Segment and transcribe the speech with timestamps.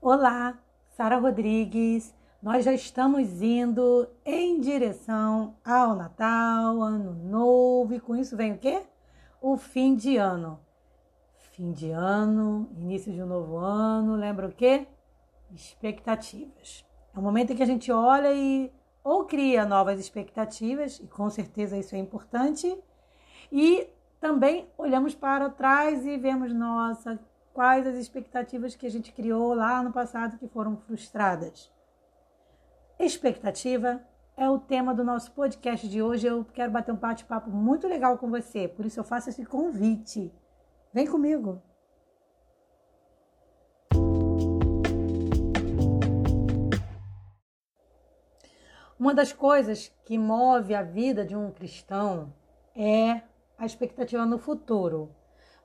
[0.00, 0.56] Olá,
[0.90, 2.14] Sara Rodrigues.
[2.40, 8.58] Nós já estamos indo em direção ao Natal, Ano Novo, e com isso vem o
[8.58, 8.84] quê?
[9.42, 10.60] O fim de ano.
[11.50, 14.86] Fim de ano, início de um novo ano, lembra o quê?
[15.50, 16.86] Expectativas.
[17.12, 18.72] É o momento em que a gente olha e
[19.02, 22.78] ou cria novas expectativas, e com certeza isso é importante,
[23.50, 23.88] e
[24.20, 27.18] também olhamos para trás e vemos, nossa,
[27.58, 31.68] quais as expectativas que a gente criou lá no passado que foram frustradas.
[33.00, 34.00] Expectativa
[34.36, 36.24] é o tema do nosso podcast de hoje.
[36.24, 40.32] Eu quero bater um bate-papo muito legal com você, por isso eu faço esse convite.
[40.94, 41.60] Vem comigo!
[48.96, 52.32] Uma das coisas que move a vida de um cristão
[52.72, 53.20] é
[53.58, 55.12] a expectativa no futuro.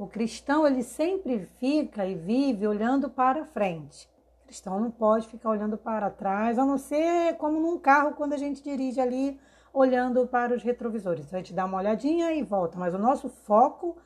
[0.00, 4.08] O cristão ele sempre fica e vive olhando para frente.
[4.42, 8.32] O cristão não pode ficar olhando para trás, a não ser como num carro quando
[8.32, 9.38] a gente dirige ali
[9.74, 11.26] olhando para os retrovisores.
[11.26, 13.98] Então, a gente dá uma olhadinha e volta, mas o nosso foco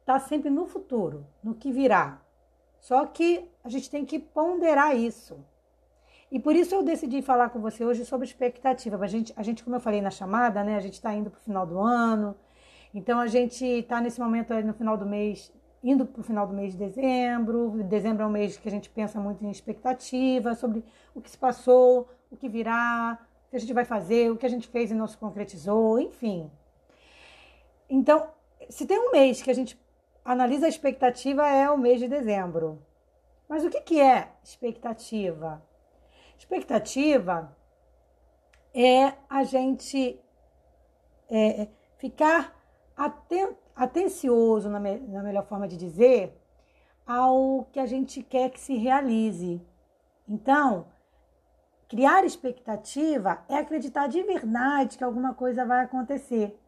[0.00, 2.18] está sempre no futuro, no que virá.
[2.80, 5.36] Só que a gente tem que ponderar isso.
[6.32, 8.96] E por isso eu decidi falar com você hoje sobre expectativa.
[9.04, 10.76] A gente, a gente como eu falei na chamada, né?
[10.76, 12.34] A gente está indo para o final do ano,
[12.96, 15.52] então a gente está nesse momento no final do mês,
[15.84, 17.84] indo para o final do mês de dezembro.
[17.84, 20.82] Dezembro é um mês que a gente pensa muito em expectativa sobre
[21.14, 24.46] o que se passou, o que virá, o que a gente vai fazer, o que
[24.46, 26.50] a gente fez e não se concretizou, enfim.
[27.86, 28.30] Então,
[28.70, 29.78] se tem um mês que a gente
[30.24, 32.82] analisa a expectativa é o mês de dezembro.
[33.46, 35.62] Mas o que, que é expectativa?
[36.38, 37.54] Expectativa
[38.72, 40.18] é a gente
[41.28, 42.55] é, ficar aten
[43.74, 46.34] atencioso, na, me na melhor forma de dizer,
[47.06, 49.60] ao que a gente quer que se realize.
[50.26, 50.86] Então,
[51.88, 56.58] criar expectativa é acreditar de verdade que alguma coisa vai acontecer.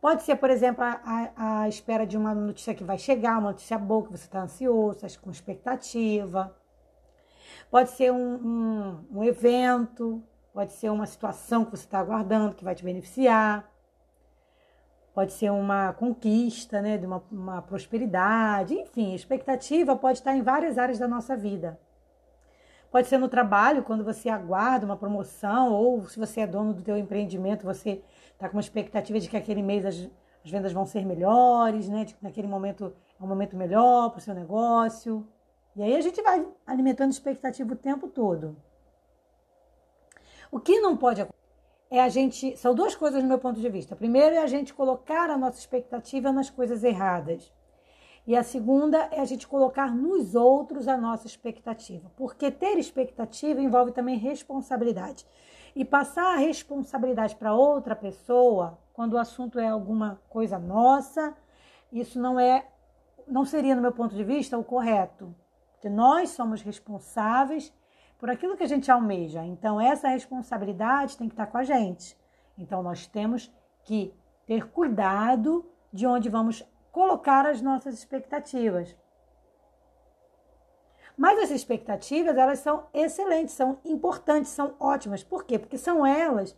[0.00, 3.78] Pode ser, por exemplo, a, a, espera de uma notícia que vai chegar, uma notícia
[3.78, 6.56] boa, que você está ansioso, está com expectativa.
[7.70, 10.22] Pode ser um, um, um evento,
[10.52, 13.71] pode ser uma situação que você está aguardando, que vai te beneficiar
[15.14, 20.78] pode ser uma conquista, né, de uma, uma prosperidade, enfim, expectativa pode estar em várias
[20.78, 21.78] áreas da nossa vida.
[22.90, 26.82] Pode ser no trabalho, quando você aguarda uma promoção, ou se você é dono do
[26.82, 28.02] teu empreendimento, você
[28.32, 30.10] está com uma expectativa de que aquele mês as,
[30.44, 32.04] as vendas vão ser melhores, né?
[32.04, 35.26] De que naquele momento é um momento melhor para o seu negócio.
[35.74, 38.54] E aí a gente vai alimentando expectativa o tempo todo.
[40.50, 41.41] O que não pode acontecer
[41.92, 42.56] é a gente.
[42.56, 43.94] São duas coisas no meu ponto de vista.
[43.94, 47.52] Primeiro é a gente colocar a nossa expectativa nas coisas erradas.
[48.26, 52.10] E a segunda é a gente colocar nos outros a nossa expectativa.
[52.16, 55.26] Porque ter expectativa envolve também responsabilidade.
[55.76, 61.36] E passar a responsabilidade para outra pessoa, quando o assunto é alguma coisa nossa,
[61.92, 62.66] isso não é
[63.26, 65.34] não seria no meu ponto de vista o correto.
[65.72, 67.70] Porque nós somos responsáveis
[68.22, 69.44] por aquilo que a gente almeja.
[69.44, 72.16] Então, essa responsabilidade tem que estar com a gente.
[72.56, 73.52] Então, nós temos
[73.82, 74.14] que
[74.46, 78.96] ter cuidado de onde vamos colocar as nossas expectativas.
[81.16, 85.24] Mas as expectativas, elas são excelentes, são importantes, são ótimas.
[85.24, 85.58] Por quê?
[85.58, 86.56] Porque são elas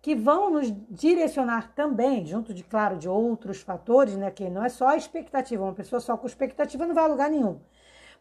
[0.00, 4.30] que vão nos direcionar também, junto de, claro, de outros fatores, né?
[4.30, 7.30] Que não é só a expectativa, uma pessoa só com expectativa não vai a lugar
[7.30, 7.60] nenhum.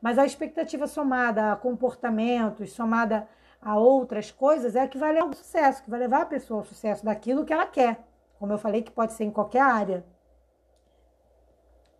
[0.02, 3.28] Mas a expectativa somada a comportamentos, somada
[3.62, 6.66] a outras coisas, é que vai levar ao sucesso, que vai levar a pessoa ao
[6.66, 8.04] sucesso daquilo que ela quer.
[8.40, 10.04] Como eu falei, que pode ser em qualquer área.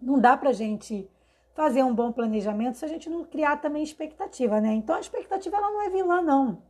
[0.02, 1.08] Não dá pra gente
[1.54, 4.74] fazer um bom planejamento se a gente não criar também expectativa, né?
[4.74, 6.64] Então a expectativa ela não é vilã, não.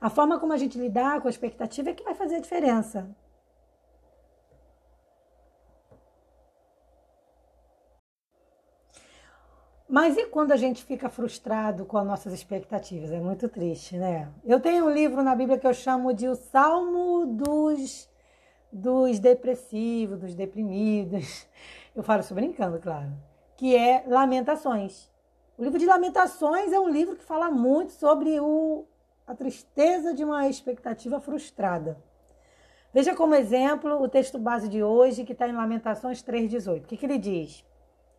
[0.00, 3.14] A forma como a gente lidar com a expectativa é que vai fazer a diferença.
[9.90, 13.10] Mas e quando a gente fica frustrado com as nossas expectativas?
[13.10, 14.28] É muito triste, né?
[14.44, 18.08] Eu tenho um livro na Bíblia que eu chamo de O Salmo dos,
[18.70, 21.44] dos Depressivos, dos Deprimidos.
[21.92, 23.10] Eu falo isso brincando, claro.
[23.56, 25.10] Que é Lamentações.
[25.58, 28.84] O livro de Lamentações é um livro que fala muito sobre o,
[29.26, 31.98] a tristeza de uma expectativa frustrada.
[32.94, 36.78] Veja como exemplo o texto base de hoje, que está em Lamentações 3,18.
[36.78, 37.64] O que, que ele diz?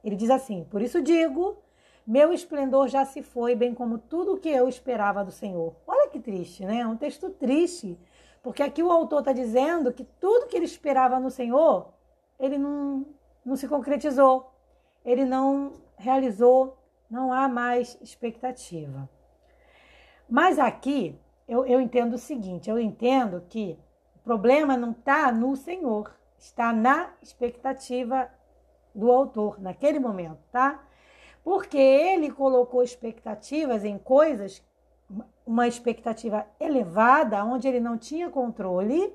[0.04, 1.57] Ele diz assim: Por isso digo,
[2.06, 5.75] meu esplendor já se foi, bem como tudo o que eu esperava do Senhor.
[5.88, 6.80] Olha que triste, né?
[6.80, 7.98] É um texto triste.
[8.42, 11.94] Porque aqui o autor está dizendo que tudo que ele esperava no Senhor,
[12.39, 13.06] ele não,
[13.45, 14.51] não se concretizou,
[15.06, 16.77] ele não realizou,
[17.09, 19.07] não há mais expectativa.
[20.27, 23.77] Mas aqui eu, eu entendo o seguinte: eu entendo que
[24.15, 28.30] o problema não está no Senhor, está na expectativa
[28.94, 30.83] do autor, naquele momento, tá?
[31.44, 34.64] Porque ele colocou expectativas em coisas,
[35.46, 39.14] uma expectativa elevada, onde ele não tinha controle,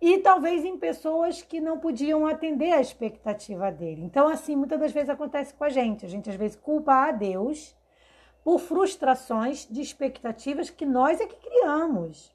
[0.00, 4.02] e talvez em pessoas que não podiam atender a expectativa dele.
[4.04, 6.06] Então, assim, muitas das vezes acontece com a gente.
[6.06, 7.76] A gente às vezes culpa a Deus
[8.44, 12.32] por frustrações de expectativas que nós é que criamos.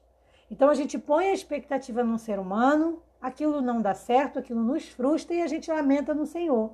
[0.50, 4.86] Então a gente põe a expectativa num ser humano, aquilo não dá certo, aquilo nos
[4.88, 6.70] frustra e a gente lamenta no Senhor.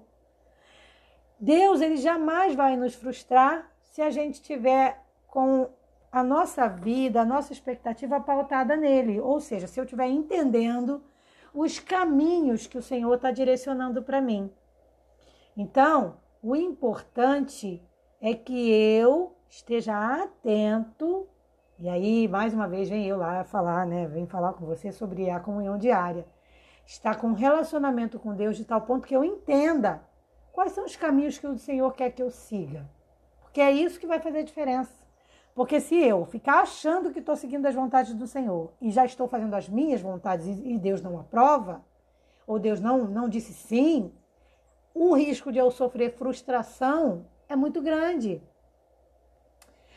[1.40, 5.70] Deus, ele jamais vai nos frustrar se a gente tiver com
[6.12, 9.18] a nossa vida, a nossa expectativa pautada nele.
[9.18, 11.02] Ou seja, se eu estiver entendendo
[11.54, 14.52] os caminhos que o Senhor está direcionando para mim.
[15.56, 17.82] Então, o importante
[18.20, 21.26] é que eu esteja atento.
[21.78, 24.06] E aí, mais uma vez, vem eu lá falar, né?
[24.06, 26.26] Vem falar com você sobre a comunhão diária.
[26.86, 30.02] Estar com um relacionamento com Deus de tal ponto que eu entenda
[30.52, 32.88] quais são os caminhos que o Senhor quer que eu siga.
[33.40, 34.92] Porque é isso que vai fazer a diferença.
[35.54, 39.26] Porque se eu ficar achando que estou seguindo as vontades do Senhor e já estou
[39.28, 41.84] fazendo as minhas vontades e Deus não aprova,
[42.46, 44.12] ou Deus não, não disse sim,
[44.94, 48.42] o risco de eu sofrer frustração é muito grande.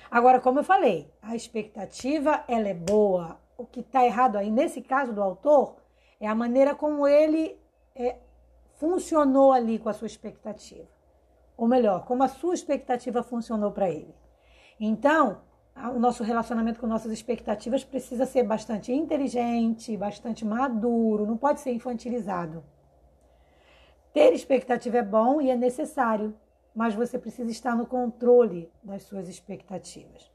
[0.10, 3.40] Agora, como eu falei, a expectativa ela é boa.
[3.58, 5.78] O que está errado aí, nesse caso do autor,
[6.20, 7.60] é a maneira como ele
[7.96, 8.18] é,
[8.74, 10.88] funcionou ali com a sua expectativa.
[11.56, 14.14] Ou melhor, como a sua expectativa funcionou para ele.
[14.80, 15.42] Então,
[15.76, 21.72] o nosso relacionamento com nossas expectativas precisa ser bastante inteligente, bastante maduro, não pode ser
[21.72, 22.64] infantilizado.
[24.14, 26.36] Ter expectativa é bom e é necessário,
[26.76, 30.32] mas você precisa estar no controle das suas expectativas.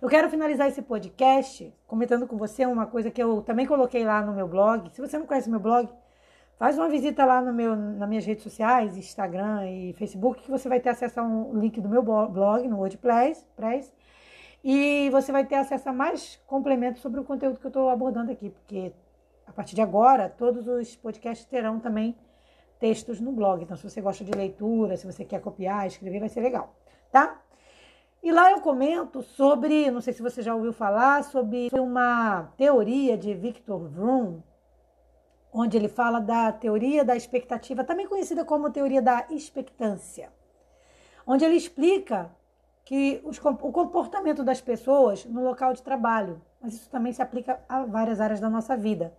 [0.00, 4.20] Eu quero finalizar esse podcast comentando com você uma coisa que eu também coloquei lá
[4.20, 4.90] no meu blog.
[4.92, 5.88] Se você não conhece meu blog,
[6.58, 10.68] faz uma visita lá no meu, nas minhas redes sociais, Instagram e Facebook, que você
[10.68, 13.46] vai ter acesso a um link do meu blog no WordPress.
[13.56, 13.92] Press,
[14.62, 18.32] e você vai ter acesso a mais complementos sobre o conteúdo que eu estou abordando
[18.32, 18.92] aqui, porque
[19.46, 22.16] a partir de agora todos os podcasts terão também
[22.80, 23.62] textos no blog.
[23.62, 26.74] Então, se você gosta de leitura, se você quer copiar, escrever, vai ser legal,
[27.12, 27.40] tá?
[28.22, 33.18] E lá eu comento sobre, não sei se você já ouviu falar, sobre uma teoria
[33.18, 34.40] de Victor Vroom,
[35.54, 40.32] onde ele fala da teoria da expectativa, também conhecida como teoria da expectância,
[41.24, 42.28] onde ele explica
[42.84, 47.60] que os, o comportamento das pessoas no local de trabalho, mas isso também se aplica
[47.68, 49.16] a várias áreas da nossa vida.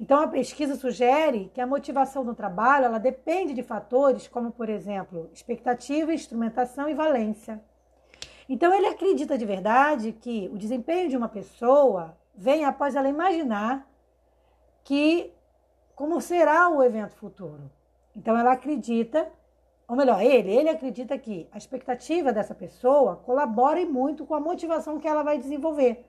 [0.00, 4.68] Então, a pesquisa sugere que a motivação no trabalho ela depende de fatores como, por
[4.68, 7.62] exemplo, expectativa, instrumentação e valência.
[8.48, 13.88] Então, ele acredita de verdade que o desempenho de uma pessoa vem após ela imaginar
[14.86, 15.32] que
[15.96, 17.68] como será o evento futuro.
[18.14, 19.28] Então, ela acredita,
[19.88, 25.00] ou melhor, ele, ele acredita que a expectativa dessa pessoa colabore muito com a motivação
[25.00, 26.08] que ela vai desenvolver.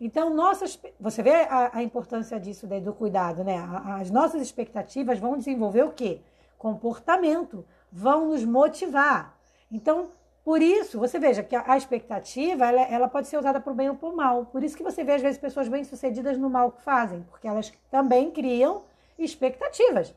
[0.00, 3.58] Então, nossas, você vê a, a importância disso daí, do cuidado, né?
[4.00, 6.20] As nossas expectativas vão desenvolver o quê?
[6.58, 9.38] Comportamento, vão nos motivar.
[9.70, 10.08] Então,
[10.46, 13.88] por isso, você veja que a, expectativa, ela, ela, pode ser usada para o bem
[13.88, 14.46] ou para o mal.
[14.46, 17.72] Por isso que você vê, às vezes, pessoas bem-sucedidas no mal que fazem, porque elas
[17.90, 18.84] também criam
[19.18, 20.14] expectativas.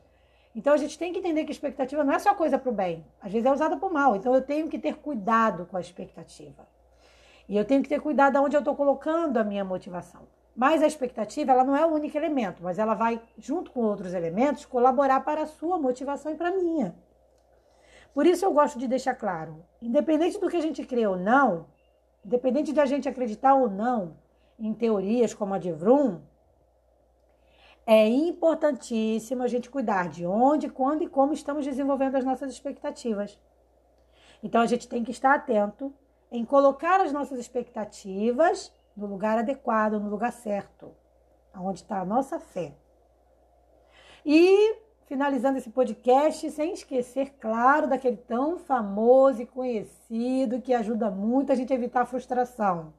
[0.54, 3.04] Então, a gente tem que entender que expectativa não é só coisa para o bem.
[3.20, 4.14] Às vezes é usada para o mal.
[4.14, 6.64] Então, eu tenho que ter cuidado com a expectativa.
[7.48, 10.28] E eu tenho que ter cuidado aonde eu estou colocando a minha motivação.
[10.54, 14.14] Mas a expectativa, ela não é o único elemento, mas ela vai, junto com outros
[14.14, 16.94] elementos, colaborar para a sua motivação e para a minha.
[18.12, 21.66] Por isso eu gosto de deixar claro, independente do que a gente crê ou não,
[22.24, 24.16] independente de a gente acreditar ou não
[24.58, 26.20] em teorias como a de Vroom,
[27.86, 33.38] é importantíssimo a gente cuidar de onde, quando e como estamos desenvolvendo as nossas expectativas.
[34.42, 35.92] Então a gente tem que estar atento
[36.30, 40.94] em colocar as nossas expectativas no lugar adequado, no lugar certo,
[41.54, 42.74] onde está a nossa fé.
[44.24, 44.76] E
[45.10, 51.56] finalizando esse podcast, sem esquecer, claro, daquele tão famoso e conhecido que ajuda muito a
[51.56, 52.94] gente a evitar a frustração,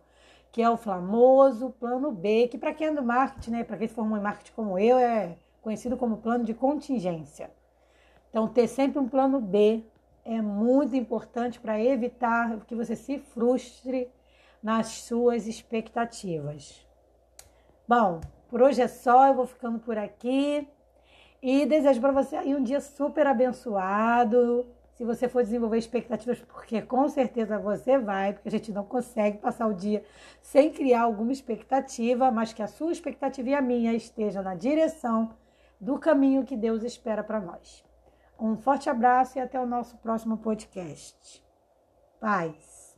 [0.51, 3.87] que é o famoso plano B, que para quem é do marketing, né, para quem
[3.87, 7.49] se formou em marketing como eu, é conhecido como plano de contingência.
[8.29, 9.81] Então, ter sempre um plano B
[10.25, 14.11] é muito importante para evitar que você se frustre
[14.61, 16.85] nas suas expectativas.
[17.87, 20.67] Bom, por hoje é só, eu vou ficando por aqui
[21.41, 24.67] e desejo para você aí um dia super abençoado.
[24.93, 29.39] Se você for desenvolver expectativas, porque com certeza você vai, porque a gente não consegue
[29.39, 30.03] passar o dia
[30.41, 35.33] sem criar alguma expectativa, mas que a sua expectativa e a minha estejam na direção
[35.79, 37.83] do caminho que Deus espera para nós.
[38.39, 41.43] Um forte abraço e até o nosso próximo podcast.
[42.19, 42.95] Paz.